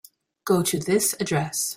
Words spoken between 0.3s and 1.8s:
Go to this address.